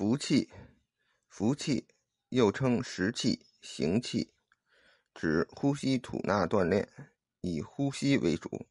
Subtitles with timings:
[0.00, 0.48] 服气，
[1.28, 1.86] 服气
[2.30, 4.32] 又称食气、行气，
[5.14, 6.88] 指呼吸吐纳锻炼，
[7.42, 8.66] 以呼吸为主。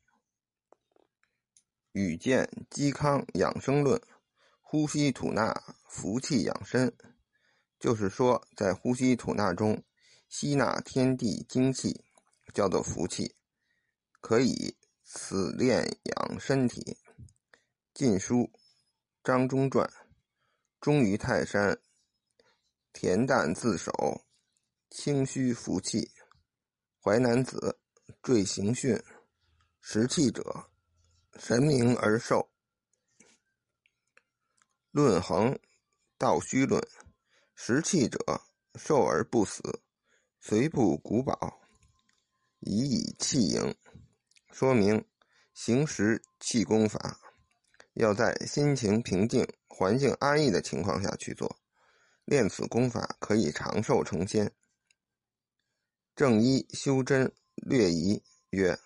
[1.92, 4.00] 与见《嵇康养生论》，
[4.60, 5.54] 呼吸吐纳，
[5.88, 6.92] 服气养身，
[7.80, 9.84] 就是说，在呼吸吐纳中
[10.28, 12.04] 吸纳天地精气，
[12.56, 13.36] 叫做服气，
[14.20, 16.82] 可以此练养身体。
[17.94, 18.36] 《晋书·
[19.24, 19.88] 张忠传》：
[20.82, 21.78] 忠于泰山，
[22.94, 23.92] 恬淡自守，
[24.90, 26.00] 清虚服气。
[27.02, 27.78] 《淮南子·
[28.22, 28.96] 坠行训》：
[29.82, 30.70] 食气者。
[31.38, 32.50] 神明而寿。
[34.92, 35.60] 论衡，
[36.18, 36.82] 道虚论。
[37.56, 38.18] 食气者，
[38.76, 39.82] 寿而不死，
[40.40, 41.62] 虽不古宝，
[42.60, 43.76] 以以气盈。
[44.52, 45.06] 说明
[45.54, 47.20] 行食气功法，
[47.94, 49.46] 要在心情平静、
[49.80, 51.58] 环境安逸的情况下去做。
[52.26, 54.52] 练此功法，可以长寿成仙。
[56.18, 58.78] 正一修真略仪曰。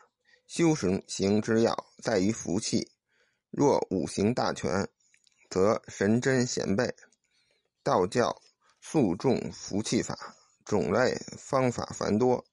[0.46, 2.92] 修行行之要在于服气，
[3.50, 4.88] 若五行大全，
[5.50, 6.94] 则神真显备。
[7.82, 8.40] 道教
[8.80, 12.46] 素重服气法，种类方法繁多。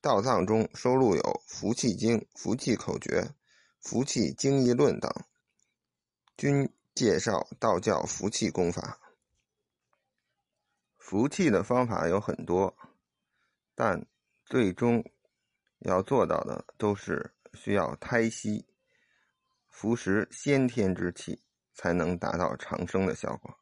[0.00, 3.20] 道藏中收录有《服气经》《服气口诀》
[3.80, 5.12] 《服气经义论》等，
[6.38, 8.98] 均介绍道教服气功法。
[10.96, 12.76] 服气的方法有很多，
[13.74, 14.06] 但
[14.44, 15.04] 最终
[15.80, 17.32] 要做到的都是。
[17.54, 18.64] 需要胎息，
[19.68, 21.42] 服食先天之气，
[21.74, 23.58] 才能达到长生的效果。